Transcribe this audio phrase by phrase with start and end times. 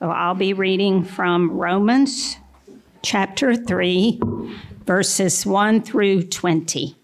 [0.00, 2.36] So I'll be reading from Romans
[3.02, 4.20] chapter 3,
[4.86, 6.94] verses 1 through 20.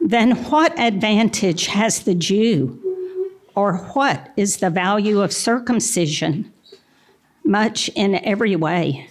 [0.00, 2.80] Then what advantage has the Jew?
[3.54, 6.50] Or what is the value of circumcision?
[7.44, 9.10] Much in every way.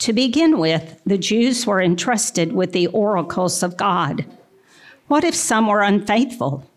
[0.00, 4.26] To begin with, the Jews were entrusted with the oracles of God.
[5.08, 6.69] What if some were unfaithful?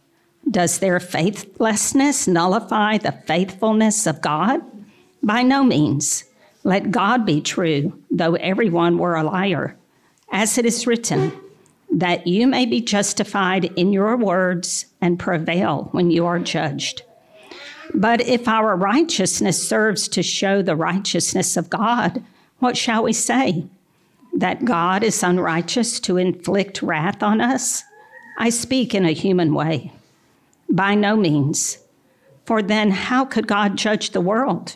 [0.50, 4.62] Does their faithlessness nullify the faithfulness of God?
[5.22, 6.26] By no means.
[6.64, 9.76] Let God be true, though everyone were a liar.
[10.32, 11.32] As it is written,
[11.92, 17.04] that you may be justified in your words and prevail when you are judged.
[17.94, 22.24] But if our righteousness serves to show the righteousness of God,
[22.60, 23.66] what shall we say?
[24.34, 27.84] That God is unrighteous to inflict wrath on us?
[28.38, 29.92] I speak in a human way.
[30.74, 31.78] By no means.
[32.46, 34.76] For then, how could God judge the world?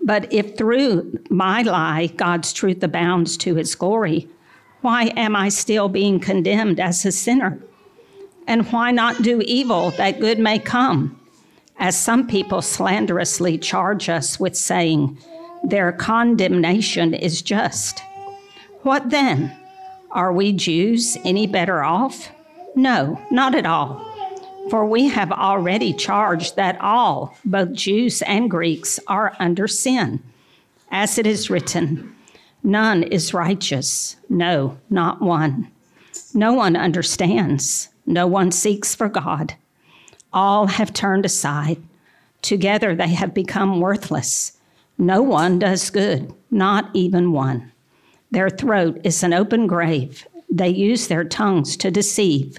[0.00, 4.28] But if through my lie God's truth abounds to his glory,
[4.80, 7.60] why am I still being condemned as a sinner?
[8.46, 11.20] And why not do evil that good may come?
[11.78, 15.18] As some people slanderously charge us with saying,
[15.64, 18.00] their condemnation is just.
[18.82, 19.54] What then?
[20.12, 22.30] Are we Jews any better off?
[22.76, 24.15] No, not at all.
[24.70, 30.22] For we have already charged that all, both Jews and Greeks, are under sin.
[30.90, 32.14] As it is written,
[32.62, 35.70] none is righteous, no, not one.
[36.34, 39.54] No one understands, no one seeks for God.
[40.32, 41.80] All have turned aside.
[42.42, 44.52] Together they have become worthless.
[44.98, 47.72] No one does good, not even one.
[48.30, 50.26] Their throat is an open grave.
[50.50, 52.58] They use their tongues to deceive.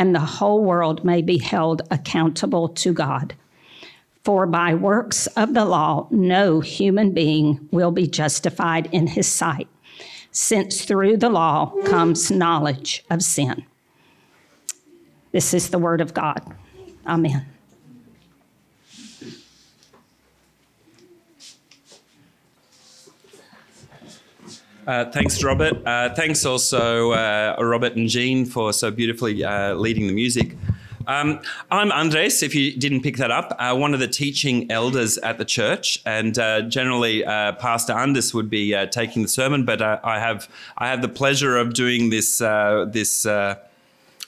[0.00, 3.34] and the whole world may be held accountable to God.
[4.24, 9.68] For by works of the law, no human being will be justified in his sight,
[10.30, 13.62] since through the law comes knowledge of sin.
[15.32, 16.40] This is the word of God.
[17.06, 17.44] Amen.
[24.90, 25.86] Uh, thanks, Robert.
[25.86, 30.56] Uh, thanks also, uh, Robert and Jean, for so beautifully uh, leading the music.
[31.06, 31.38] Um,
[31.70, 35.38] I'm Andrejs, if you didn't pick that up, uh, one of the teaching elders at
[35.38, 40.48] the church, and uh, generally Pastor Andres would be taking the sermon, but I have
[40.76, 43.24] I have the pleasure of doing this this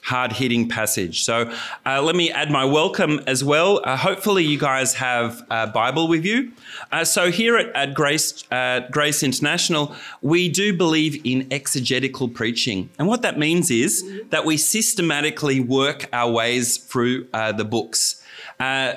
[0.03, 1.23] hard hitting passage.
[1.23, 1.51] So
[1.85, 3.81] uh, let me add my welcome as well.
[3.83, 6.51] Uh, hopefully, you guys have a Bible with you.
[6.91, 8.43] Uh, so here at, at Grace,
[8.91, 12.89] Grace International, we do believe in exegetical preaching.
[12.99, 18.21] And what that means is that we systematically work our ways through uh, the books.
[18.59, 18.95] Uh,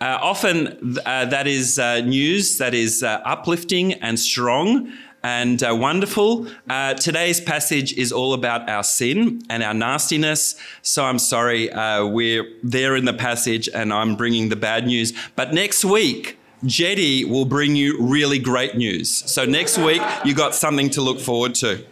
[0.00, 4.92] uh, often that is news that is uplifting and strong
[5.28, 6.46] and uh, wonderful.
[6.70, 10.58] Uh, today's passage is all about our sin and our nastiness.
[10.80, 15.12] So I'm sorry, uh, we're there in the passage and I'm bringing the bad news.
[15.36, 19.10] But next week, Jetty will bring you really great news.
[19.10, 21.84] So next week, you got something to look forward to.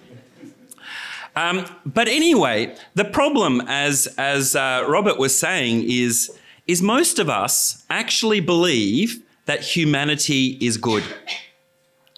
[1.37, 6.33] Um, but anyway, the problem, as as uh, Robert was saying, is
[6.67, 11.05] is most of us actually believe that humanity is good.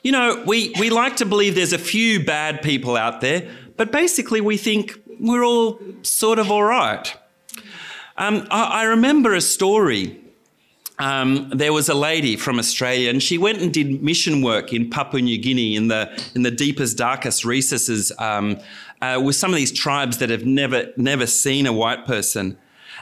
[0.09, 3.47] You know, we, we like to believe there's a few bad people out there,
[3.77, 7.15] but basically we think we're all sort of all right.
[8.17, 10.19] Um, I, I, remember a story.
[10.99, 14.89] Um, there was a lady from Australia, and she went and did mission work in
[14.89, 18.57] Papua New Guinea in the in the deepest, darkest recesses um,
[19.03, 22.57] uh, with some of these tribes that have never never seen a white person.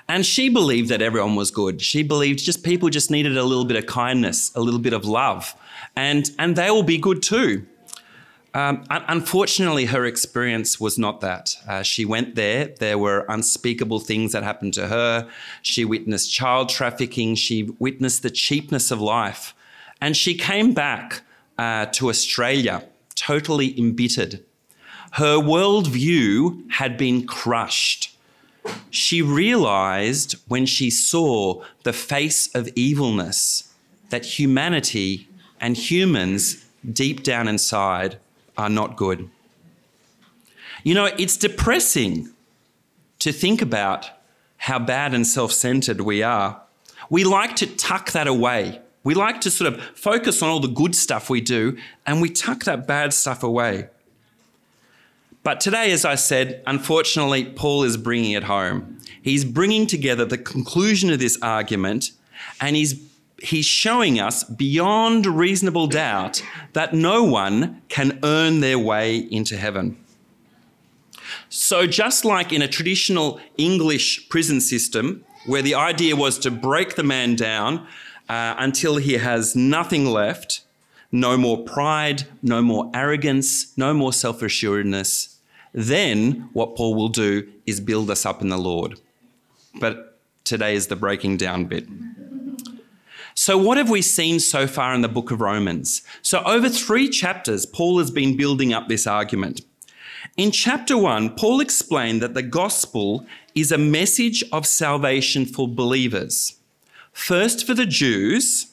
[0.09, 1.81] And she believed that everyone was good.
[1.81, 5.05] She believed just people just needed a little bit of kindness, a little bit of
[5.05, 5.55] love
[5.97, 7.67] and, and they will be good too.
[8.55, 11.55] Um, unfortunately, her experience was not that.
[11.69, 12.69] Uh, she went there.
[12.79, 15.29] There were unspeakable things that happened to her.
[15.61, 17.35] She witnessed child trafficking.
[17.35, 19.55] She witnessed the cheapness of life.
[20.01, 21.21] And she came back
[21.59, 22.85] uh, to Australia
[23.15, 24.43] totally embittered.
[25.13, 28.17] Her worldview had been crushed.
[28.91, 33.73] She realized when she saw the face of evilness
[34.11, 35.29] that humanity
[35.61, 38.19] and humans deep down inside
[38.57, 39.29] are not good.
[40.83, 42.31] You know, it's depressing
[43.19, 44.11] to think about
[44.59, 46.61] how bad and self centered we are.
[47.11, 48.81] We like to tuck that away.
[49.05, 52.29] We like to sort of focus on all the good stuff we do and we
[52.29, 53.89] tuck that bad stuff away.
[55.45, 58.99] But today, as I said, unfortunately, Paul is bringing it home.
[59.23, 62.11] He's bringing together the conclusion of this argument
[62.61, 63.01] and he's,
[63.43, 66.43] he's showing us beyond reasonable doubt
[66.73, 69.97] that no one can earn their way into heaven.
[71.49, 76.97] So, just like in a traditional English prison system, where the idea was to break
[76.97, 77.87] the man down
[78.29, 80.63] uh, until he has nothing left
[81.13, 85.37] no more pride, no more arrogance, no more self assuredness
[85.77, 88.99] then what Paul will do is build us up in the Lord.
[89.79, 91.87] But today is the breaking down bit.
[93.39, 96.01] So, what have we seen so far in the book of Romans?
[96.23, 99.61] So, over three chapters, Paul has been building up this argument.
[100.39, 106.57] In chapter one, Paul explained that the gospel is a message of salvation for believers.
[107.13, 108.69] First for the Jews,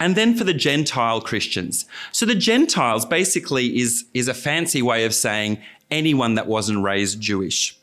[0.00, 1.84] and then for the Gentile Christians.
[2.12, 5.58] So the Gentiles basically is, is a fancy way of saying
[5.90, 7.78] anyone that wasn't raised Jewish.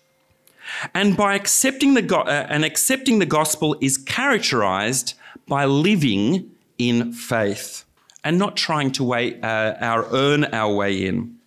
[0.94, 5.14] And by accepting the go- uh, and accepting the gospel is characterized
[5.48, 7.86] by living in faith
[8.24, 11.38] and not trying to uh, our, earn our way in.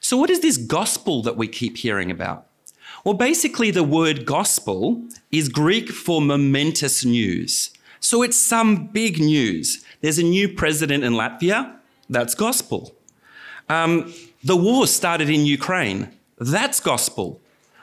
[0.00, 2.46] So, what is this gospel that we keep hearing about?
[3.04, 7.70] Well, basically, the word gospel is Greek for momentous news.
[8.00, 9.84] So, it's some big news.
[10.00, 11.76] There's a new president in Latvia,
[12.08, 12.94] that's gospel.
[13.68, 14.12] Um,
[14.42, 17.40] the war started in Ukraine, that's gospel.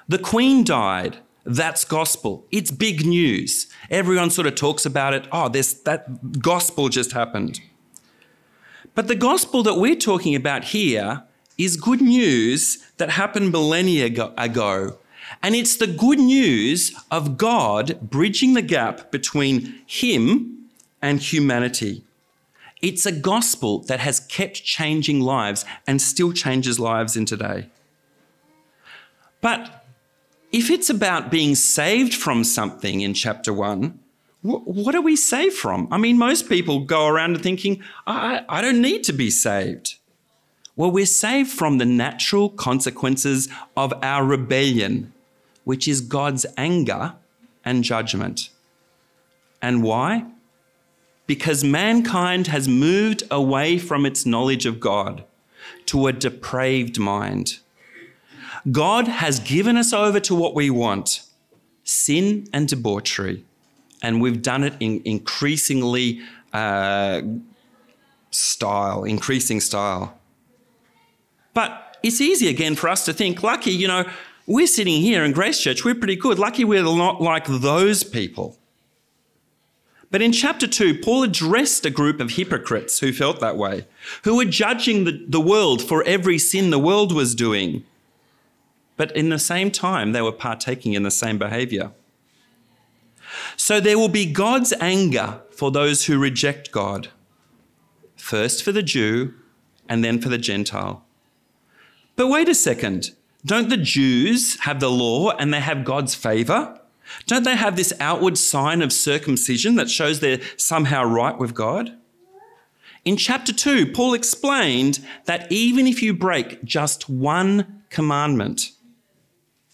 [0.07, 2.45] The Queen died, that's gospel.
[2.51, 3.67] It's big news.
[3.89, 5.27] Everyone sort of talks about it.
[5.31, 7.61] Oh, this that gospel just happened.
[8.93, 11.23] But the gospel that we're talking about here
[11.57, 14.07] is good news that happened millennia
[14.37, 14.97] ago.
[15.41, 20.69] And it's the good news of God bridging the gap between Him
[21.01, 22.03] and humanity.
[22.81, 27.69] It's a gospel that has kept changing lives and still changes lives in today.
[29.41, 29.86] But
[30.51, 33.99] if it's about being saved from something in chapter one,
[34.41, 35.87] what are we saved from?
[35.91, 39.95] I mean, most people go around thinking, I, I don't need to be saved.
[40.75, 45.11] Well, we're saved from the natural consequences of our rebellion,
[45.63, 47.15] which is God's anger
[47.65, 48.49] and judgment.
[49.61, 50.25] And why?
[51.25, 55.25] Because mankind has moved away from its knowledge of God
[55.87, 57.57] to a depraved mind.
[58.71, 61.21] God has given us over to what we want
[61.83, 63.45] sin and debauchery.
[64.01, 66.21] And we've done it in increasingly
[66.53, 67.21] uh,
[68.29, 70.19] style, increasing style.
[71.53, 74.05] But it's easy again for us to think, lucky, you know,
[74.45, 76.39] we're sitting here in Grace Church, we're pretty good.
[76.39, 78.57] Lucky we're not like those people.
[80.09, 83.87] But in chapter 2, Paul addressed a group of hypocrites who felt that way,
[84.23, 87.83] who were judging the, the world for every sin the world was doing.
[88.97, 91.91] But in the same time, they were partaking in the same behavior.
[93.55, 97.09] So there will be God's anger for those who reject God,
[98.15, 99.33] first for the Jew
[99.87, 101.03] and then for the Gentile.
[102.15, 103.11] But wait a second.
[103.45, 106.79] Don't the Jews have the law and they have God's favor?
[107.25, 111.95] Don't they have this outward sign of circumcision that shows they're somehow right with God?
[113.05, 118.71] In chapter 2, Paul explained that even if you break just one commandment,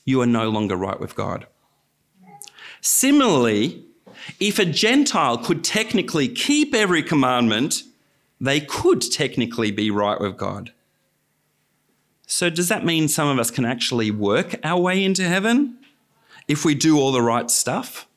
[0.05, 1.47] you are no longer right with God.
[2.81, 3.85] Similarly,
[4.39, 7.83] if a Gentile could technically keep every commandment,
[8.39, 10.71] they could technically be right with God.
[12.27, 15.77] So, does that mean some of us can actually work our way into heaven
[16.47, 18.07] if we do all the right stuff?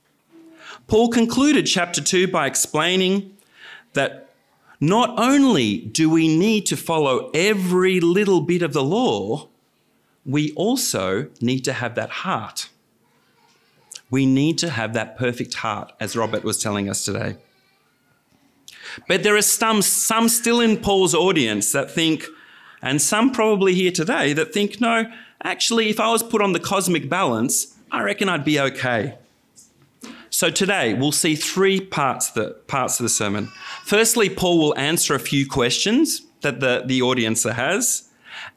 [0.86, 3.36] Paul concluded chapter 2 by explaining
[3.92, 4.30] that
[4.80, 9.48] not only do we need to follow every little bit of the law,
[10.26, 12.68] we also need to have that heart.
[14.10, 17.36] We need to have that perfect heart, as Robert was telling us today.
[19.08, 22.24] But there are some, some still in Paul's audience that think,
[22.82, 25.10] and some probably here today that think, no,
[25.42, 29.16] actually, if I was put on the cosmic balance, I reckon I'd be okay.
[30.30, 33.48] So today we'll see three parts the parts of the sermon.
[33.84, 38.05] Firstly, Paul will answer a few questions that the, the audience has,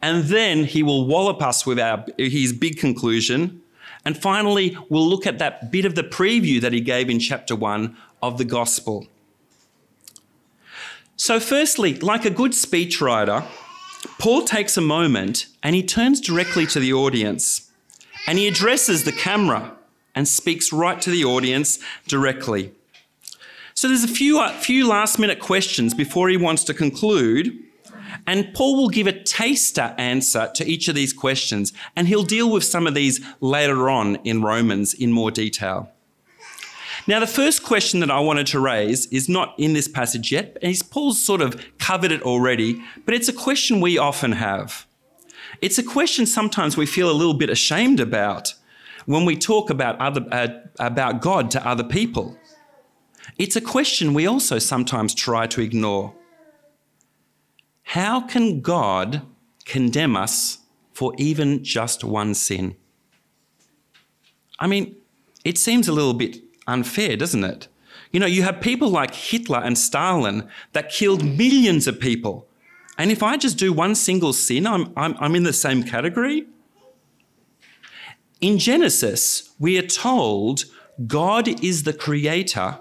[0.02, 3.62] and then he will wallop us with our his big conclusion.
[4.06, 7.56] And finally, we'll look at that bit of the preview that he gave in chapter
[7.56, 9.08] one of the gospel.
[11.18, 13.46] So, firstly, like a good speechwriter,
[14.20, 17.70] Paul takes a moment and he turns directly to the audience
[18.26, 19.76] and he addresses the camera
[20.16, 22.72] and speaks right to the audience directly.
[23.74, 27.58] So there's a few, few last minute questions before he wants to conclude.
[28.26, 32.52] And Paul will give a taster answer to each of these questions, and he'll deal
[32.52, 35.92] with some of these later on in Romans in more detail.
[37.08, 40.58] Now, the first question that I wanted to raise is not in this passage yet,
[40.62, 44.86] and Paul's sort of covered it already, but it's a question we often have.
[45.62, 48.54] It's a question sometimes we feel a little bit ashamed about
[49.06, 50.50] when we talk about, other, uh,
[50.80, 52.38] about God to other people.
[53.38, 56.14] It's a question we also sometimes try to ignore.
[57.94, 59.24] How can God
[59.66, 60.60] condemn us
[60.94, 62.76] for even just one sin?
[64.60, 64.96] I mean,
[65.44, 67.68] it seems a little bit unfair, doesn't it?
[68.12, 72.48] You know, you have people like Hitler and Stalin that killed millions of people.
[73.00, 76.46] And if I just do one single sin, I'm, I'm, I'm in the same category?
[78.40, 80.66] In Genesis, we are told
[81.08, 82.78] God is the creator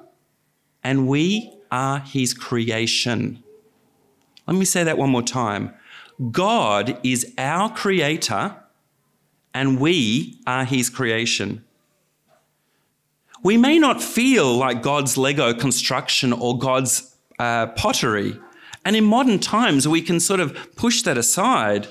[0.84, 3.42] and we are his creation.
[4.48, 5.74] Let me say that one more time.
[6.32, 8.56] God is our creator
[9.52, 11.64] and we are his creation.
[13.42, 18.40] We may not feel like God's Lego construction or God's uh, pottery.
[18.86, 21.86] And in modern times, we can sort of push that aside.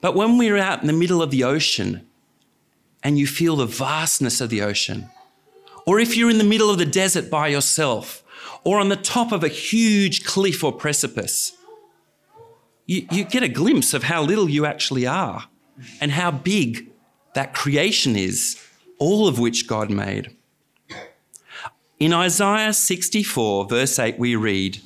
[0.00, 2.06] But when we're out in the middle of the ocean
[3.02, 5.10] and you feel the vastness of the ocean,
[5.84, 8.22] or if you're in the middle of the desert by yourself,
[8.64, 11.52] or on the top of a huge cliff or precipice,
[12.86, 15.44] you, you get a glimpse of how little you actually are
[16.00, 16.88] and how big
[17.34, 18.62] that creation is
[18.98, 20.36] all of which God made.
[21.98, 24.80] In Isaiah 64, verse 8, we read,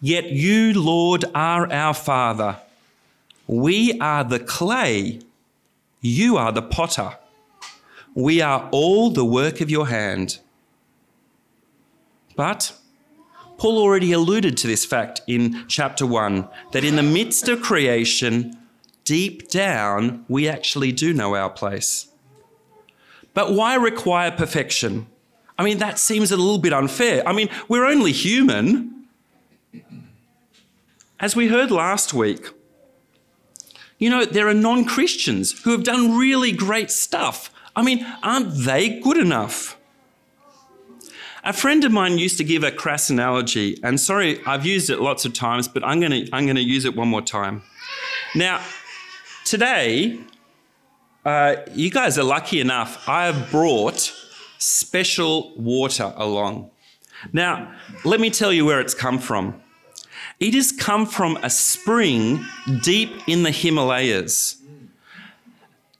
[0.00, 2.58] Yet you, Lord, are our Father.
[3.46, 5.20] We are the clay,
[6.00, 7.16] you are the potter.
[8.14, 10.38] We are all the work of your hand.
[12.36, 12.72] But
[13.58, 18.56] Paul already alluded to this fact in chapter 1 that in the midst of creation,
[19.04, 22.06] deep down, we actually do know our place.
[23.34, 25.06] But why require perfection?
[25.58, 27.26] I mean, that seems a little bit unfair.
[27.26, 29.06] I mean, we're only human.
[31.18, 32.46] As we heard last week,
[33.98, 37.50] you know, there are non Christians who have done really great stuff.
[37.74, 39.77] I mean, aren't they good enough?
[41.44, 45.00] A friend of mine used to give a crass analogy, and sorry, I've used it
[45.00, 47.62] lots of times, but I'm going to I'm going to use it one more time.
[48.34, 48.60] Now,
[49.44, 50.18] today,
[51.24, 53.08] uh, you guys are lucky enough.
[53.08, 54.12] I have brought
[54.58, 56.70] special water along.
[57.32, 59.60] Now, let me tell you where it's come from.
[60.40, 62.44] It has come from a spring
[62.82, 64.56] deep in the Himalayas.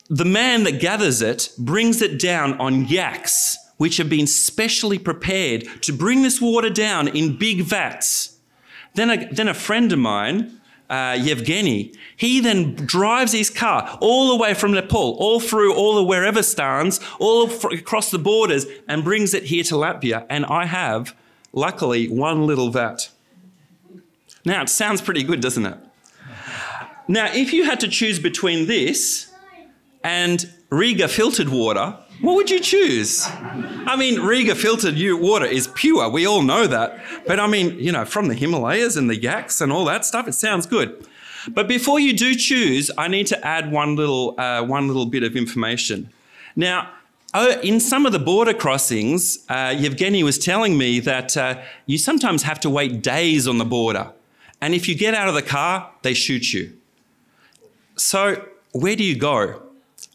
[0.08, 5.64] The man that gathers it brings it down on yaks, which have been specially prepared
[5.82, 8.38] to bring this water down in big vats.
[8.94, 14.28] Then a, then a friend of mine uh, Yevgeny, he then drives his car all
[14.28, 19.04] the way from Nepal, all through all the wherever stands, all across the borders, and
[19.04, 20.26] brings it here to Latvia.
[20.30, 21.14] And I have,
[21.52, 23.10] luckily, one little vat.
[24.44, 25.78] Now, it sounds pretty good, doesn't it?
[27.06, 29.30] Now, if you had to choose between this
[30.02, 33.26] and Riga filtered water, what would you choose?
[33.26, 36.08] I mean, Riga filtered water is pure.
[36.08, 37.00] We all know that.
[37.26, 40.26] But I mean, you know, from the Himalayas and the yaks and all that stuff,
[40.26, 41.06] it sounds good.
[41.48, 45.22] But before you do choose, I need to add one little, uh, one little bit
[45.22, 46.10] of information.
[46.56, 46.90] Now,
[47.34, 51.98] oh, in some of the border crossings, uh, Yevgeny was telling me that uh, you
[51.98, 54.12] sometimes have to wait days on the border.
[54.60, 56.76] And if you get out of the car, they shoot you.
[57.96, 59.67] So, where do you go?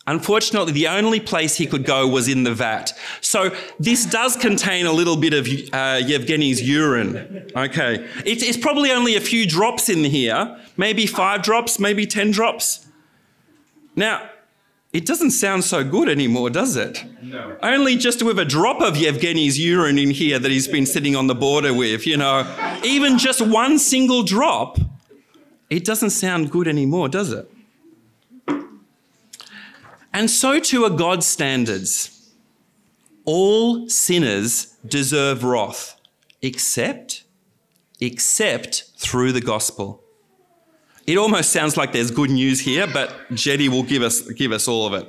[0.05, 2.91] Unfortunately, the only place he could go was in the vat.
[3.21, 7.49] So this does contain a little bit of uh, Yevgeny's urine.
[7.55, 8.05] Okay.
[8.25, 12.85] It's, it's probably only a few drops in here, maybe five drops, maybe 10 drops.
[13.95, 14.29] Now,
[14.91, 17.05] it doesn't sound so good anymore, does it?
[17.21, 17.57] No.
[17.63, 21.27] Only just with a drop of Yevgeny's urine in here that he's been sitting on
[21.27, 22.45] the border with, you know,
[22.83, 24.77] even just one single drop,
[25.69, 27.49] it doesn't sound good anymore, does it?
[30.13, 32.31] And so too are God's standards.
[33.25, 35.99] All sinners deserve wrath,
[36.41, 37.23] except,
[37.99, 40.03] except through the gospel.
[41.07, 44.67] It almost sounds like there's good news here, but Jetty will give us, give us
[44.67, 45.07] all of it.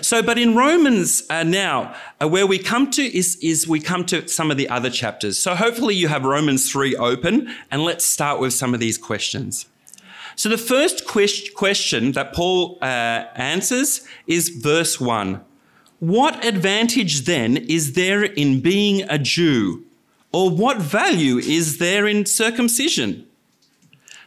[0.00, 4.06] So, but in Romans uh, now, uh, where we come to is, is we come
[4.06, 5.38] to some of the other chapters.
[5.38, 9.66] So hopefully you have Romans 3 open, and let's start with some of these questions.
[10.36, 15.40] So the first quest- question that Paul uh, answers is verse 1.
[16.00, 19.84] What advantage then is there in being a Jew?
[20.32, 23.26] Or what value is there in circumcision?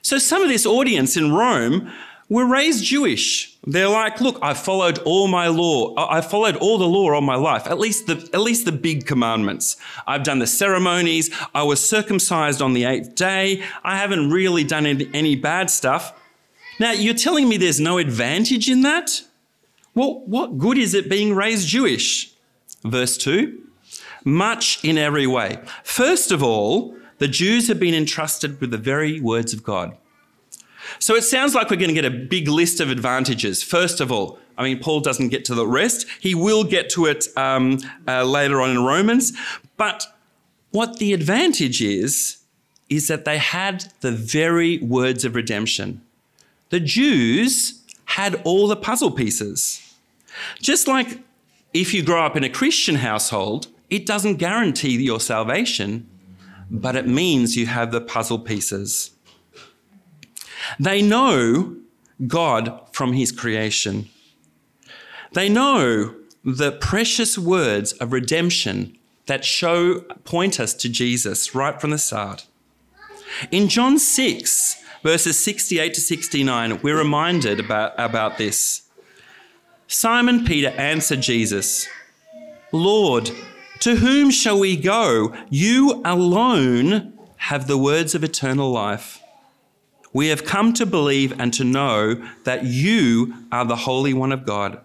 [0.02, 1.92] So some of this audience in Rome
[2.30, 3.57] were raised Jewish.
[3.70, 5.94] They're like, look, I followed all my law.
[5.98, 9.06] I followed all the law all my life, at least the, at least the big
[9.06, 9.76] commandments.
[10.08, 11.30] I've done the ceremonies.
[11.54, 13.62] I was circumcised on the eighth day.
[13.84, 16.18] I haven't really done any bad stuff.
[16.80, 19.24] Now, you're telling me there's no advantage in that?
[19.94, 22.34] Well, what good is it being raised Jewish?
[22.86, 23.64] Verse 2
[24.24, 25.60] Much in every way.
[25.84, 29.98] First of all, the Jews have been entrusted with the very words of God.
[31.00, 33.64] So it sounds like we're going to get a big list of advantages.
[33.64, 36.08] First of all, I mean, Paul doesn't get to the rest.
[36.20, 39.34] He will get to it um, uh, later on in Romans.
[39.78, 40.06] But
[40.72, 42.38] what the advantage is,
[42.90, 46.02] is that they had the very words of redemption.
[46.70, 49.96] The Jews had all the puzzle pieces.
[50.62, 51.20] Just like
[51.74, 56.08] if you grow up in a Christian household, it doesn't guarantee your salvation,
[56.70, 59.12] but it means you have the puzzle pieces.
[60.80, 61.76] They know
[62.26, 64.10] God from his creation.
[65.34, 71.92] They know the precious words of redemption that show point us to Jesus right from
[71.92, 72.48] the start.
[73.52, 78.84] In John 6, verses 68 to 69, we're reminded about, about this.
[79.88, 81.88] Simon Peter answered Jesus,
[82.72, 83.32] Lord,
[83.80, 85.36] to whom shall we go?
[85.50, 89.22] You alone have the words of eternal life.
[90.18, 94.48] We have come to believe and to know that you are the Holy One of
[94.48, 94.82] God.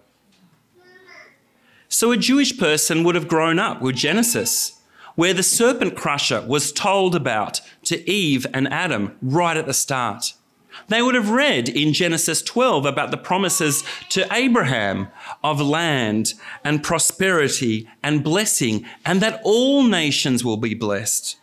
[1.89, 4.79] So, a Jewish person would have grown up with Genesis,
[5.15, 10.35] where the serpent crusher was told about to Eve and Adam right at the start.
[10.87, 15.07] They would have read in Genesis 12 about the promises to Abraham
[15.43, 21.37] of land and prosperity and blessing, and that all nations will be blessed.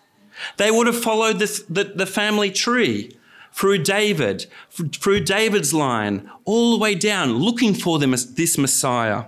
[0.58, 3.16] They would have followed the, the family tree
[3.52, 9.24] through David, through David's line, all the way down, looking for them as this Messiah.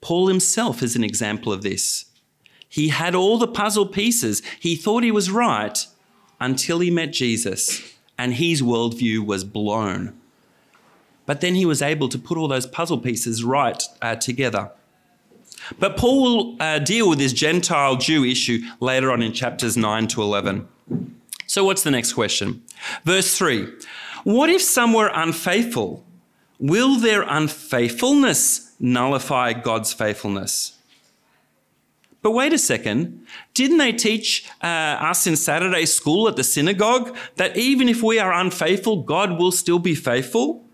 [0.00, 2.06] Paul himself is an example of this.
[2.68, 4.42] He had all the puzzle pieces.
[4.60, 5.86] He thought he was right
[6.40, 10.18] until he met Jesus, and his worldview was blown.
[11.26, 14.70] But then he was able to put all those puzzle pieces right uh, together.
[15.78, 20.06] But Paul will uh, deal with this Gentile Jew issue later on in chapters 9
[20.08, 20.68] to 11.
[21.48, 22.62] So, what's the next question?
[23.04, 23.72] Verse 3
[24.22, 26.04] What if some were unfaithful?
[26.60, 30.76] Will their unfaithfulness nullify God's faithfulness?
[32.20, 37.16] But wait a second, didn't they teach uh, us in Saturday school at the synagogue
[37.36, 40.64] that even if we are unfaithful, God will still be faithful?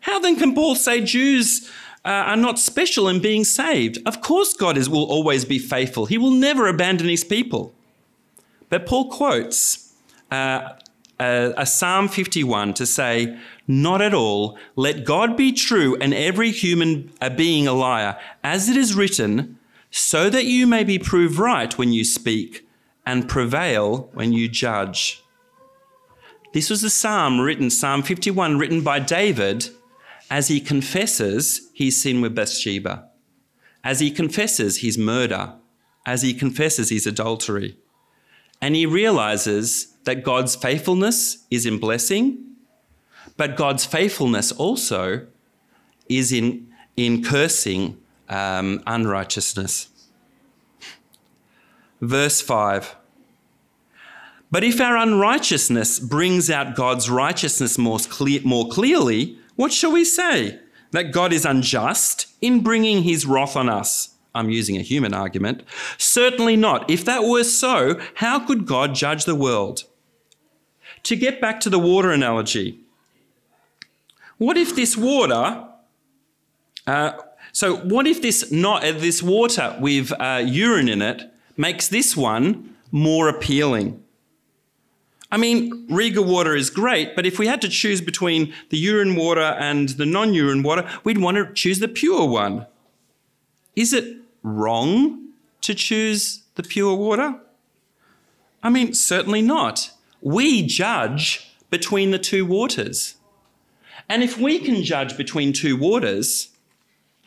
[0.00, 1.70] How then can Paul say Jews
[2.04, 3.98] uh, are not special in being saved?
[4.06, 7.72] Of course, God is, will always be faithful, He will never abandon His people.
[8.68, 9.93] But Paul quotes
[10.34, 10.76] uh,
[11.20, 14.58] a, a Psalm 51 to say, Not at all.
[14.76, 19.58] Let God be true and every human being a liar, as it is written,
[19.90, 22.66] so that you may be proved right when you speak
[23.06, 25.22] and prevail when you judge.
[26.52, 29.68] This was a psalm written, Psalm 51, written by David
[30.30, 33.08] as he confesses his sin with Bathsheba,
[33.82, 35.54] as he confesses his murder,
[36.06, 37.76] as he confesses his adultery.
[38.60, 42.38] And he realizes that God's faithfulness is in blessing,
[43.36, 45.26] but God's faithfulness also
[46.08, 49.88] is in, in cursing um, unrighteousness.
[52.00, 52.96] Verse 5
[54.50, 60.04] But if our unrighteousness brings out God's righteousness more, clear, more clearly, what shall we
[60.04, 60.60] say?
[60.90, 64.10] That God is unjust in bringing his wrath on us.
[64.34, 65.62] I'm using a human argument.
[65.96, 66.88] Certainly not.
[66.90, 69.84] If that were so, how could God judge the world?
[71.04, 72.80] To get back to the water analogy,
[74.38, 75.64] what if this water,
[76.86, 77.12] uh,
[77.52, 82.16] so what if this not uh, this water with uh, urine in it makes this
[82.16, 84.02] one more appealing?
[85.30, 89.16] I mean, Riga water is great, but if we had to choose between the urine
[89.16, 92.66] water and the non-urine water, we'd want to choose the pure one.
[93.76, 95.30] Is it wrong
[95.62, 97.40] to choose the pure water?
[98.62, 99.90] I mean, certainly not
[100.24, 103.14] we judge between the two waters.
[104.08, 106.50] And if we can judge between two waters,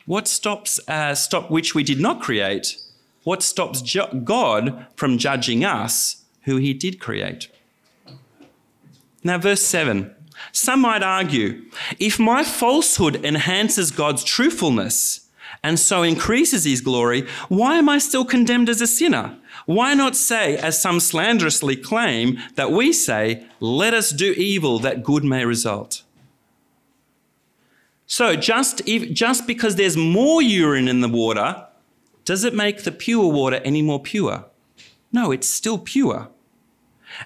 [0.08, 2.78] What stops uh, stop which we did not create?
[3.24, 7.50] What stops ju- God from judging us, who He did create?
[9.22, 10.14] Now, verse seven.
[10.50, 11.62] Some might argue,
[11.98, 15.28] if my falsehood enhances God's truthfulness
[15.62, 19.36] and so increases His glory, why am I still condemned as a sinner?
[19.68, 25.02] Why not say, as some slanderously claim, that we say, let us do evil that
[25.04, 26.04] good may result?
[28.06, 31.66] So, just, if, just because there's more urine in the water,
[32.24, 34.46] does it make the pure water any more pure?
[35.12, 36.30] No, it's still pure.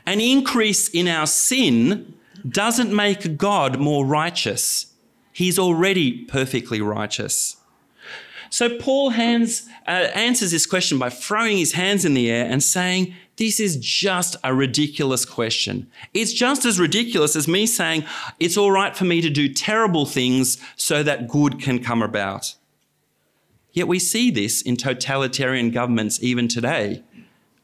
[0.04, 2.12] An increase in our sin
[2.48, 4.92] doesn't make God more righteous.
[5.32, 7.58] He's already perfectly righteous.
[8.52, 12.62] So Paul hands, uh, answers this question by throwing his hands in the air and
[12.62, 15.90] saying, This is just a ridiculous question.
[16.12, 18.04] It's just as ridiculous as me saying,
[18.38, 22.54] It's all right for me to do terrible things so that good can come about.
[23.72, 27.02] Yet we see this in totalitarian governments even today,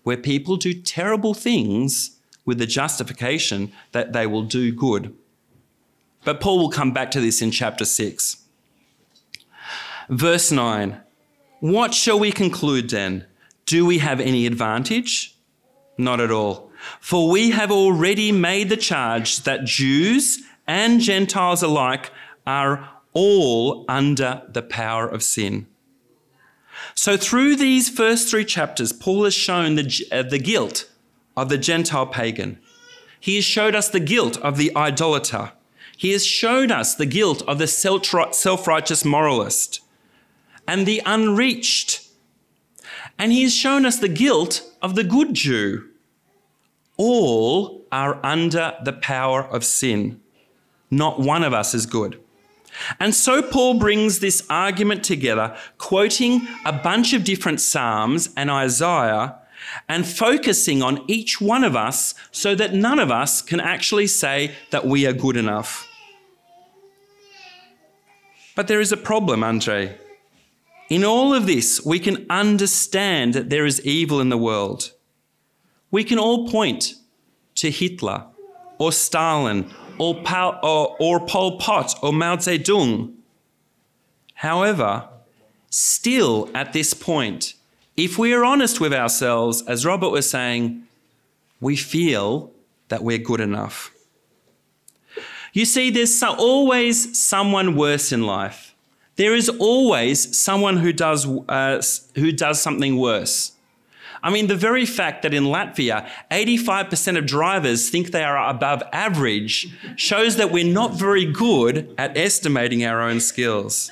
[0.04, 5.14] where people do terrible things with the justification that they will do good.
[6.24, 8.47] But Paul will come back to this in chapter 6.
[10.08, 11.00] Verse 9
[11.60, 13.26] What shall we conclude then?
[13.66, 15.36] Do we have any advantage?
[15.98, 16.70] Not at all.
[17.00, 22.10] For we have already made the charge that Jews and Gentiles alike
[22.46, 25.66] are all under the power of sin.
[26.94, 30.88] So, through these first three chapters, Paul has shown the, uh, the guilt
[31.36, 32.58] of the Gentile pagan.
[33.20, 35.52] He has showed us the guilt of the idolater.
[35.96, 39.80] He has showed us the guilt of the self righteous moralist
[40.68, 42.06] and the unreached.
[43.18, 45.88] And he has shown us the guilt of the good Jew.
[46.96, 50.20] All are under the power of sin.
[50.90, 52.20] Not one of us is good.
[53.00, 59.36] And so Paul brings this argument together, quoting a bunch of different Psalms and Isaiah
[59.88, 64.54] and focusing on each one of us so that none of us can actually say
[64.70, 65.88] that we are good enough.
[68.54, 69.96] But there is a problem, Andre.
[70.88, 74.92] In all of this, we can understand that there is evil in the world.
[75.90, 76.94] We can all point
[77.56, 78.24] to Hitler
[78.78, 83.14] or Stalin or, Pol, or, or Pol Pot or Mao Zedong.
[84.34, 85.08] However,
[85.68, 87.54] still at this point,
[87.96, 90.84] if we are honest with ourselves, as Robert was saying,
[91.60, 92.52] we feel
[92.88, 93.92] that we're good enough.
[95.52, 98.67] You see, there's always someone worse in life.
[99.18, 101.82] There is always someone who does, uh,
[102.14, 103.52] who does something worse.
[104.22, 108.80] I mean, the very fact that in Latvia, 85% of drivers think they are above
[108.92, 113.90] average shows that we're not very good at estimating our own skills.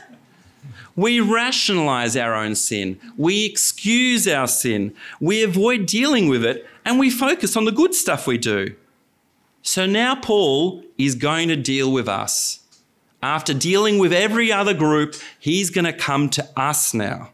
[0.95, 2.99] We rationalize our own sin.
[3.17, 4.95] We excuse our sin.
[5.21, 8.77] We avoid dealing with it and we focus on the good stuff we do.
[9.63, 12.61] So now Paul is going to deal with us.
[13.27, 17.33] After dealing with every other group, he's going to come to us now.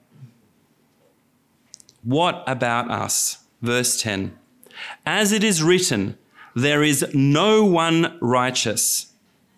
[2.02, 3.44] What about us?
[3.60, 4.34] Verse 10
[5.04, 6.16] As it is written,
[6.56, 9.12] there is no one righteous,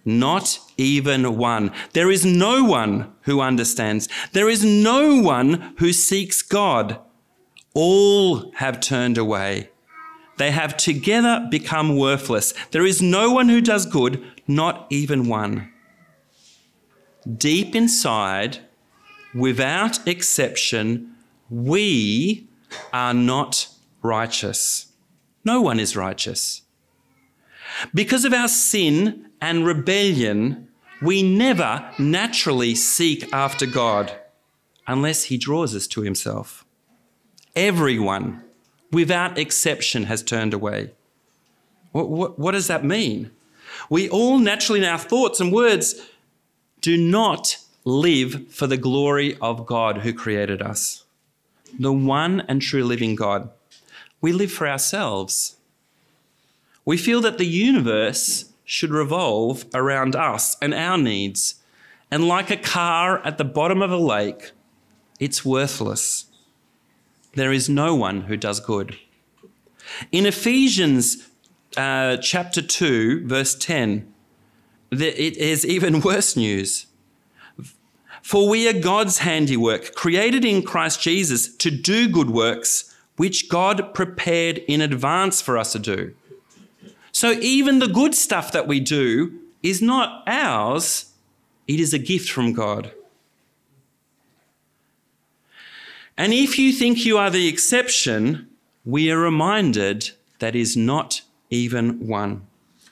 [0.05, 1.71] not even one.
[1.93, 4.09] There is no one who understands.
[4.33, 6.99] There is no one who seeks God.
[7.75, 9.71] All have turned away.
[10.39, 12.55] They have together become worthless.
[12.73, 15.71] There is no one who does good, not even one
[17.25, 18.59] deep inside,
[19.35, 21.15] without exception,
[21.51, 22.49] we
[22.93, 23.69] are not
[24.03, 24.93] righteous.
[25.45, 26.63] No one is righteous.
[27.93, 30.69] Because of our sin and rebellion,
[31.03, 34.13] we never naturally seek after God
[34.87, 36.65] unless He draws us to Himself.
[37.57, 38.43] Everyone,
[38.91, 40.93] without exception, has turned away.
[41.93, 43.31] What, what, what does that mean?
[43.91, 46.01] We all naturally, in our thoughts and words,
[46.85, 51.07] do not live for the glory of God who created us,
[51.79, 53.49] the one and true living God.
[54.21, 55.57] We live for ourselves.
[56.85, 61.55] We feel that the universe should revolve around us and our needs.
[62.11, 64.51] And like a car at the bottom of a lake,
[65.19, 66.27] it's worthless.
[67.33, 68.99] There is no one who does good.
[70.13, 71.31] In Ephesians
[71.79, 74.14] uh, chapter 2, verse 10,
[75.01, 76.87] it is even worse news.
[78.23, 83.93] For we are God's handiwork, created in Christ Jesus to do good works, which God
[83.93, 86.15] prepared in advance for us to do.
[87.13, 91.13] So even the good stuff that we do is not ours,
[91.69, 92.93] it is a gift from God.
[96.17, 98.49] And if you think you are the exception,
[98.85, 102.47] we are reminded that is not even one.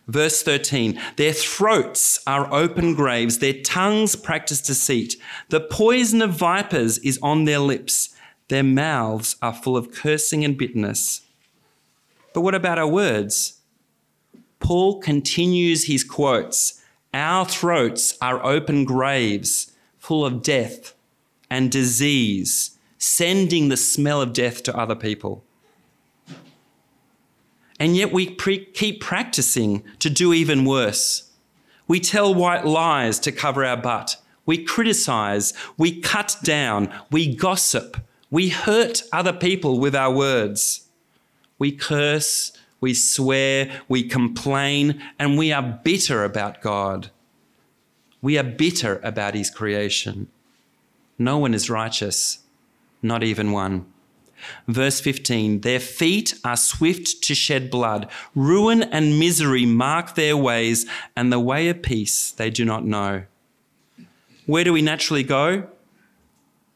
[0.07, 5.17] Verse 13 Their throats are open graves, their tongues practice deceit.
[5.49, 8.15] The poison of vipers is on their lips,
[8.49, 11.23] their mouths are full of cursing and bitterness.
[12.35, 13.61] But what about our words?
[14.59, 16.81] Paul continues his quotes
[17.15, 20.95] Our throats are open graves, full of death
[21.51, 25.45] and disease, sending the smell of death to other people.
[27.83, 31.33] And yet we pre- keep practicing to do even worse.
[31.89, 34.19] We tell white lies to cover our butt.
[34.47, 35.53] We criticize.
[35.77, 36.95] We cut down.
[37.11, 37.97] We gossip.
[38.31, 40.87] We hurt other people with our words.
[41.59, 42.53] We curse.
[42.81, 43.83] We swear.
[43.89, 45.03] We complain.
[45.19, 47.11] And we are bitter about God.
[48.21, 50.29] We are bitter about His creation.
[51.19, 52.45] No one is righteous,
[53.03, 53.87] not even one.
[54.69, 58.09] Verse 15 Their feet are swift to shed blood.
[58.35, 63.25] Ruin and misery mark their ways, and the way of peace they do not know.
[64.47, 65.69] Where do we naturally go?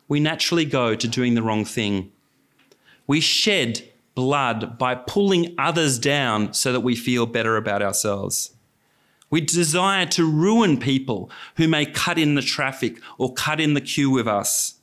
[0.09, 2.13] We naturally go to doing the wrong thing.
[3.07, 8.53] We shed blood by pulling others down so that we feel better about ourselves.
[9.29, 13.81] We desire to ruin people who may cut in the traffic or cut in the
[13.81, 14.76] queue with us.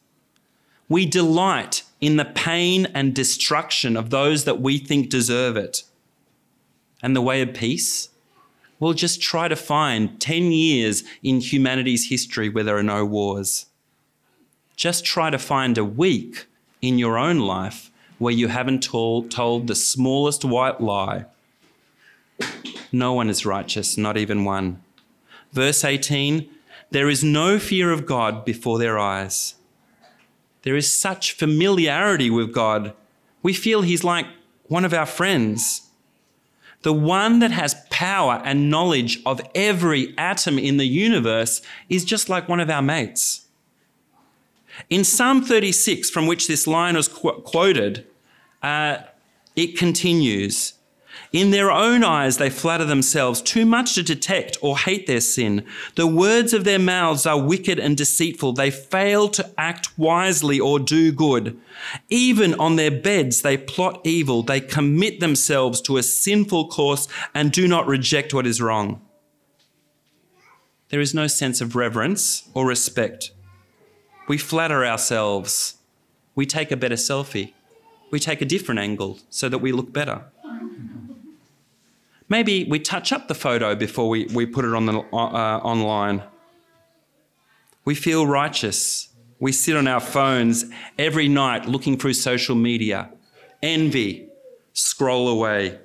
[0.90, 5.84] We delight in the pain and destruction of those that we think deserve it.
[7.02, 8.10] And the way of peace?
[8.80, 13.68] We'll just try to find 10 years in humanity's history where there are no wars.
[14.76, 16.48] Just try to find a week
[16.82, 21.26] in your own life where you haven't told, told the smallest white lie.
[22.92, 24.84] No one is righteous, not even one.
[25.52, 26.50] Verse 18
[26.92, 29.56] There is no fear of God before their eyes.
[30.64, 32.94] There is such familiarity with God.
[33.42, 34.26] We feel He's like
[34.68, 35.90] one of our friends.
[36.82, 42.28] The one that has power and knowledge of every atom in the universe is just
[42.28, 43.48] like one of our mates.
[44.90, 48.06] In Psalm 36, from which this line was qu- quoted,
[48.62, 48.98] uh,
[49.56, 50.74] it continues
[51.34, 55.66] in their own eyes, they flatter themselves too much to detect or hate their sin.
[55.96, 58.54] The words of their mouths are wicked and deceitful.
[58.54, 61.60] They fail to act wisely or do good.
[62.08, 64.44] Even on their beds, they plot evil.
[64.44, 69.02] They commit themselves to a sinful course and do not reject what is wrong.
[70.90, 73.32] There is no sense of reverence or respect.
[74.28, 75.78] We flatter ourselves.
[76.36, 77.54] We take a better selfie.
[78.12, 80.26] We take a different angle so that we look better.
[82.30, 86.24] Maybe we touch up the photo before we, we put it on the, uh, online.
[87.86, 89.10] We feel righteous.
[89.40, 90.66] We sit on our phones
[90.98, 93.10] every night looking through social media.
[93.62, 94.30] Envy,
[94.74, 95.80] scroll away.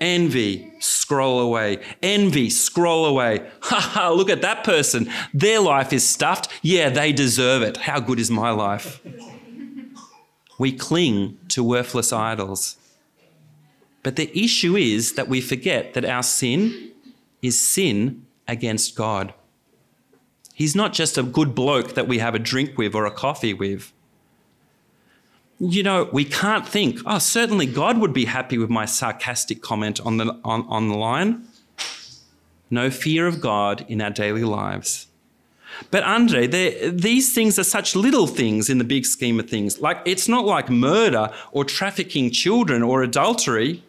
[0.00, 1.82] Envy, scroll away.
[2.02, 3.46] Envy, scroll away.
[3.62, 5.10] Ha ha, look at that person.
[5.34, 6.48] Their life is stuffed.
[6.62, 7.76] Yeah, they deserve it.
[7.78, 9.00] How good is my life?
[10.58, 12.76] we cling to worthless idols.
[14.06, 16.92] But the issue is that we forget that our sin
[17.42, 19.34] is sin against God.
[20.54, 23.52] He's not just a good bloke that we have a drink with or a coffee
[23.52, 23.92] with.
[25.58, 29.98] You know, we can't think, oh, certainly God would be happy with my sarcastic comment
[29.98, 31.42] on the, on, on the line.
[32.70, 35.08] No fear of God in our daily lives.
[35.90, 39.80] But Andre, these things are such little things in the big scheme of things.
[39.80, 43.82] Like, it's not like murder or trafficking children or adultery.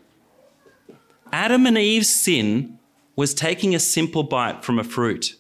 [1.31, 2.79] Adam and Eve's sin
[3.15, 5.35] was taking a simple bite from a fruit.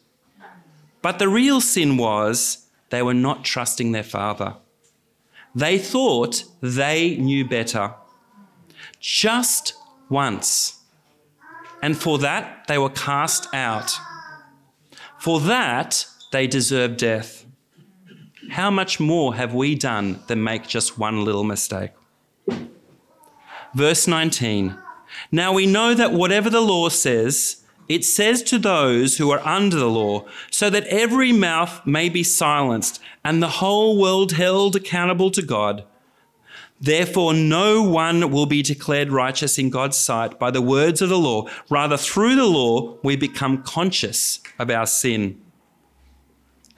[1.01, 4.55] But the real sin was they were not trusting their father.
[5.53, 7.93] They thought they knew better.
[8.99, 9.73] Just
[10.09, 10.81] once.
[11.81, 13.91] And for that, they were cast out.
[15.19, 17.45] For that, they deserved death.
[18.49, 21.91] How much more have we done than make just one little mistake?
[23.73, 24.77] Verse 19
[25.31, 29.77] now we know that whatever the law says, it says to those who are under
[29.77, 35.31] the law, so that every mouth may be silenced and the whole world held accountable
[35.31, 35.85] to God.
[36.79, 41.17] Therefore, no one will be declared righteous in God's sight by the words of the
[41.17, 41.49] law.
[41.69, 45.41] Rather, through the law, we become conscious of our sin.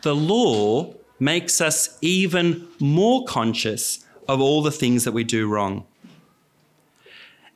[0.04, 5.86] The law makes us even more conscious of all the things that we do wrong.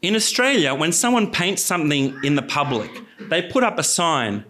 [0.03, 2.91] In Australia, when someone paints something in the public,
[3.29, 4.43] they put up a sign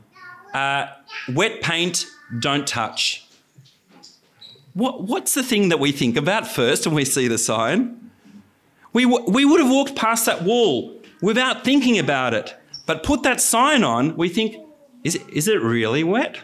[0.53, 0.87] uh,
[1.29, 2.07] wet paint,
[2.39, 3.25] don't touch.
[4.73, 8.11] what, what's the thing that we think about first when we see the sign?
[8.93, 12.55] We, w- we would have walked past that wall without thinking about it.
[12.87, 14.55] But put that sign on, we think,
[15.03, 16.39] is it, is it really wet?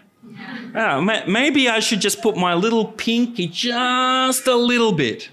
[0.76, 5.30] Oh, ma- maybe I should just put my little pinky just a little bit.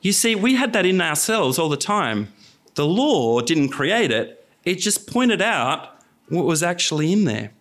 [0.00, 2.32] You see, we had that in ourselves all the time.
[2.74, 7.52] The law didn't create it, it just pointed out what was actually in there.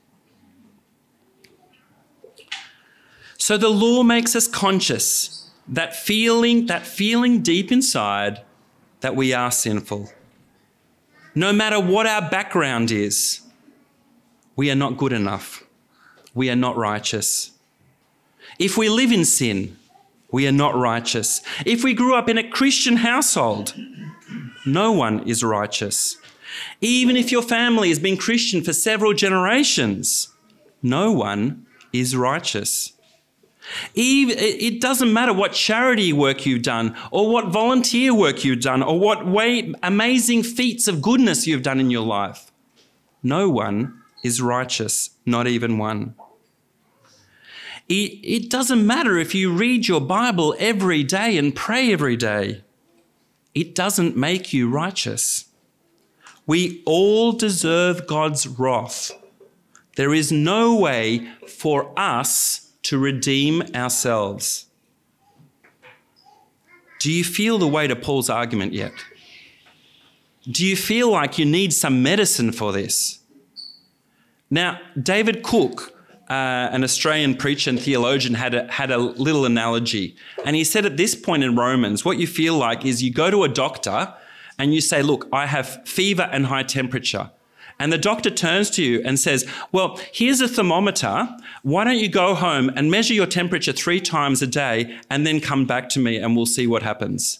[3.37, 8.41] So the law makes us conscious that feeling, that feeling deep inside
[9.01, 10.09] that we are sinful.
[11.35, 13.41] No matter what our background is,
[14.55, 15.63] we are not good enough.
[16.33, 17.51] We are not righteous.
[18.59, 19.77] If we live in sin,
[20.31, 21.41] we are not righteous.
[21.65, 23.73] If we grew up in a Christian household,
[24.65, 26.17] no one is righteous.
[26.81, 30.29] Even if your family has been Christian for several generations,
[30.81, 32.93] no one is righteous.
[33.95, 38.99] it doesn't matter what charity work you've done, or what volunteer work you've done, or
[38.99, 42.51] what way, amazing feats of goodness you've done in your life.
[43.23, 46.15] No one is righteous, not even one.
[47.89, 52.63] It, doesn't matter if you read your Bible every day and pray every day,
[53.55, 55.45] it doesn't make you righteous.
[56.45, 59.11] We all deserve God's wrath.
[59.95, 64.65] There is no way for us to redeem ourselves.
[66.99, 68.93] Do you feel the weight of Paul's argument yet?
[70.49, 73.19] Do you feel like you need some medicine for this?
[74.49, 75.96] Now, David Cook,
[76.29, 80.15] uh, an Australian preacher and theologian, had a, had a little analogy.
[80.45, 83.31] And he said at this point in Romans, what you feel like is you go
[83.31, 84.13] to a doctor
[84.59, 87.31] and you say, Look, I have fever and high temperature.
[87.79, 91.29] And the doctor turns to you and says, Well, here's a thermometer.
[91.61, 95.39] Why don't you go home and measure your temperature three times a day and then
[95.39, 97.39] come back to me and we'll see what happens?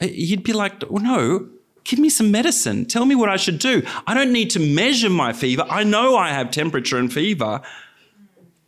[0.00, 1.48] You'd be like, well, No,
[1.84, 2.84] give me some medicine.
[2.84, 3.82] Tell me what I should do.
[4.06, 5.64] I don't need to measure my fever.
[5.68, 7.62] I know I have temperature and fever.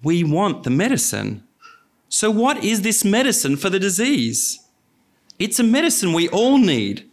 [0.02, 1.44] We want the medicine.
[2.08, 4.60] So, what is this medicine for the disease?
[5.38, 7.08] It's a medicine we all need.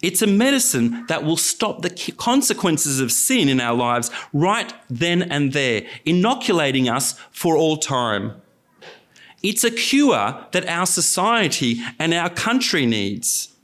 [0.00, 5.22] It's a medicine that will stop the consequences of sin in our lives right then
[5.22, 8.40] and there, inoculating us for all time.
[9.42, 13.54] It's a cure that our society and our country needs.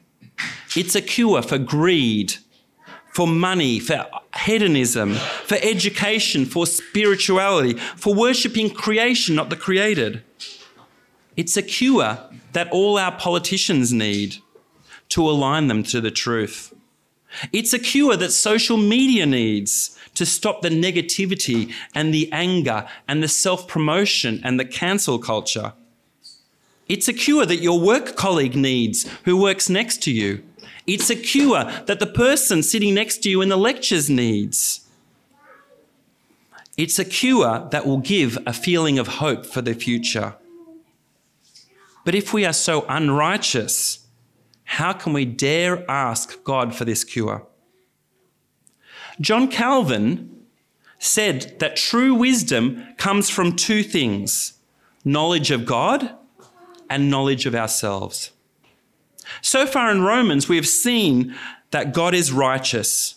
[0.76, 2.34] It's a cure for greed,
[3.14, 4.04] for money, for
[4.36, 10.20] hedonism, for education, for spirituality, for worshipping creation, not the created.
[11.36, 12.18] It's a cure
[12.54, 14.38] that all our politicians need
[15.10, 16.74] to align them to the truth.
[17.52, 23.22] It's a cure that social media needs to stop the negativity and the anger and
[23.22, 25.72] the self promotion and the cancel culture.
[26.88, 30.42] It's a cure that your work colleague needs who works next to you.
[30.86, 34.86] It's a cure that the person sitting next to you in the lectures needs.
[36.76, 40.34] It's a cure that will give a feeling of hope for the future.
[42.04, 44.06] But if we are so unrighteous,
[44.64, 47.46] how can we dare ask God for this cure?
[49.20, 50.30] John Calvin
[50.98, 54.54] said that true wisdom comes from two things
[55.04, 56.14] knowledge of God
[56.88, 58.30] and knowledge of ourselves.
[59.40, 61.34] So far in Romans, we have seen
[61.70, 63.16] that God is righteous.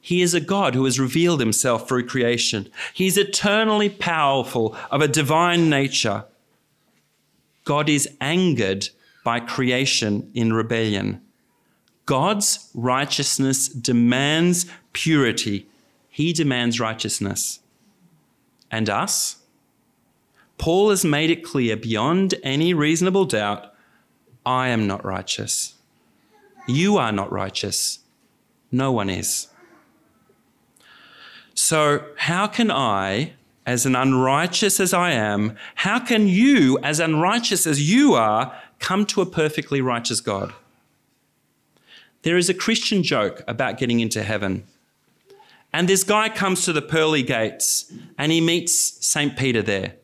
[0.00, 2.70] He is a God who has revealed himself through creation.
[2.94, 6.24] He is eternally powerful, of a divine nature.
[7.64, 8.88] God is angered
[9.24, 11.20] by creation in rebellion.
[12.06, 15.66] God's righteousness demands purity.
[16.08, 17.60] He demands righteousness.
[18.70, 19.36] And us?
[20.56, 23.74] Paul has made it clear beyond any reasonable doubt
[24.48, 25.74] I am not righteous.
[26.66, 27.98] You are not righteous.
[28.72, 29.48] No one is.
[31.52, 33.34] So, how can I,
[33.66, 39.04] as an unrighteous as I am, how can you, as unrighteous as you are, come
[39.06, 40.54] to a perfectly righteous God.
[42.22, 44.64] There is a Christian joke about getting into heaven.
[45.74, 48.72] And this guy comes to the pearly gates and he meets
[49.06, 49.36] St.
[49.36, 49.96] Peter there.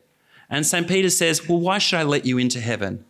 [0.49, 0.87] And St.
[0.87, 3.05] Peter says, Well, why should I let you into heaven?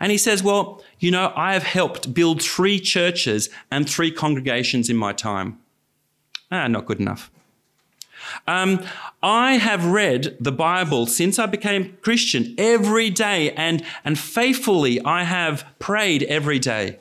[0.00, 4.88] And he says, Well, you know, I have helped build three churches and three congregations
[4.88, 5.58] in my time.
[6.50, 7.30] Ah, not good enough.
[8.46, 8.84] Um,
[9.22, 15.24] I have read the Bible since I became Christian every day, and, and faithfully I
[15.24, 16.98] have prayed every day.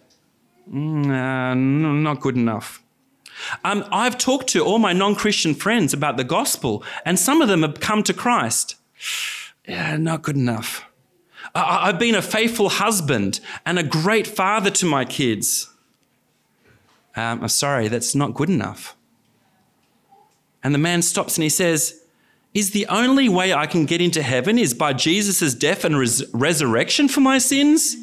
[0.71, 2.83] Mm, uh, not good enough.
[3.63, 7.47] Um, I've talked to all my non Christian friends about the gospel, and some of
[7.47, 8.75] them have come to Christ.
[9.69, 10.86] Yeah, not good enough.
[11.55, 15.69] I, have been a faithful husband and a great father to my kids.
[17.15, 18.95] Um, I'm sorry, that's not good enough.
[20.63, 22.01] And the man stops and he says,
[22.53, 26.23] Is the only way I can get into heaven is by Jesus' death and res-
[26.33, 27.95] resurrection for my sins?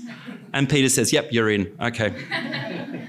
[0.52, 1.76] And Peter says, Yep, you're in.
[1.80, 2.14] Okay.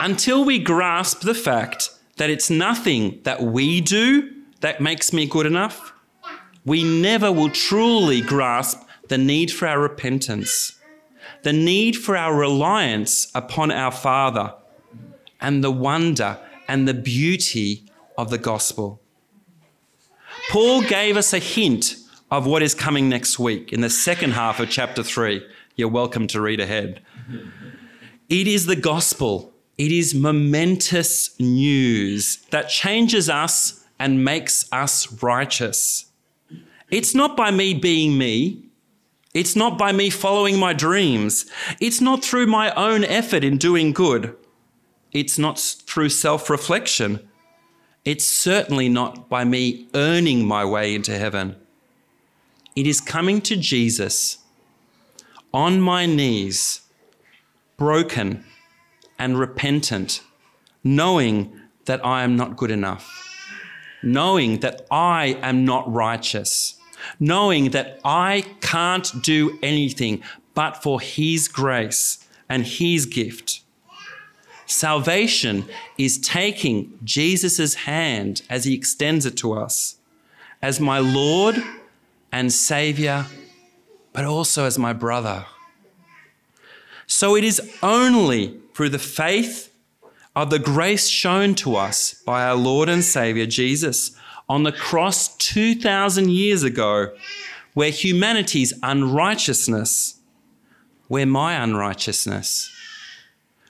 [0.00, 4.30] Until we grasp the fact that it's nothing that we do
[4.60, 5.92] that makes me good enough,
[6.64, 8.80] we never will truly grasp
[9.10, 10.78] the need for our repentance,
[11.42, 14.54] the need for our reliance upon our Father,
[15.40, 16.38] and the wonder
[16.68, 17.84] and the beauty
[18.16, 19.02] of the gospel.
[20.50, 21.96] Paul gave us a hint
[22.30, 25.44] of what is coming next week in the second half of chapter 3.
[25.74, 27.00] You're welcome to read ahead.
[28.28, 36.06] It is the gospel, it is momentous news that changes us and makes us righteous.
[36.92, 38.69] It's not by me being me.
[39.32, 41.46] It's not by me following my dreams.
[41.80, 44.36] It's not through my own effort in doing good.
[45.12, 47.28] It's not through self reflection.
[48.04, 51.56] It's certainly not by me earning my way into heaven.
[52.74, 54.38] It is coming to Jesus
[55.52, 56.80] on my knees,
[57.76, 58.44] broken
[59.18, 60.22] and repentant,
[60.82, 63.36] knowing that I am not good enough,
[64.02, 66.79] knowing that I am not righteous
[67.18, 70.22] knowing that I can't do anything
[70.54, 73.62] but for His grace and His gift.
[74.66, 75.64] Salvation
[75.98, 79.96] is taking Jesus' hand as He extends it to us
[80.62, 81.56] as my Lord
[82.30, 83.26] and Savior,
[84.12, 85.46] but also as my brother.
[87.06, 89.72] So it is only through the faith
[90.36, 94.12] of the grace shown to us by our Lord and Savior Jesus
[94.50, 97.14] on the cross 2,000 years ago,
[97.72, 100.18] where humanity's unrighteousness,
[101.06, 102.68] where my unrighteousness,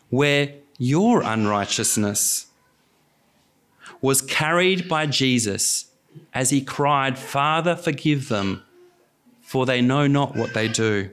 [0.09, 2.47] where your unrighteousness
[4.01, 5.91] was carried by Jesus
[6.33, 8.63] as he cried, Father, forgive them,
[9.43, 11.11] for they know not what they do.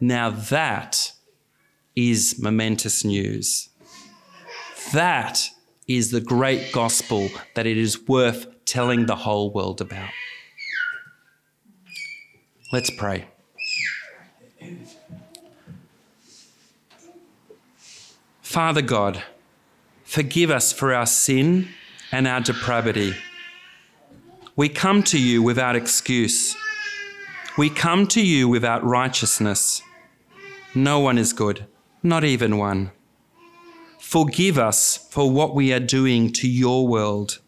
[0.00, 1.12] Now that
[1.94, 3.68] is momentous news.
[4.94, 5.50] That
[5.96, 10.10] is the great gospel that it is worth telling the whole world about.
[12.72, 13.26] Let's pray.
[18.40, 19.22] Father God,
[20.04, 21.68] forgive us for our sin
[22.10, 23.14] and our depravity.
[24.56, 26.54] We come to you without excuse.
[27.56, 29.82] We come to you without righteousness.
[30.74, 31.66] No one is good,
[32.02, 32.92] not even one.
[34.12, 37.38] Forgive us for what we are doing to your world,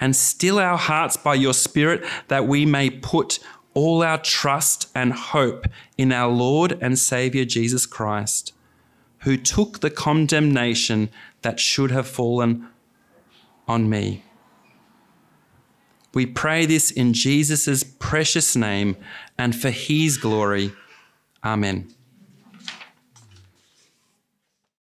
[0.00, 3.38] and still our hearts by your Spirit that we may put
[3.72, 8.52] all our trust and hope in our Lord and Saviour Jesus Christ,
[9.18, 11.08] who took the condemnation
[11.42, 12.66] that should have fallen
[13.68, 14.24] on me.
[16.14, 18.96] We pray this in Jesus' precious name
[19.38, 20.72] and for his glory.
[21.44, 21.94] Amen.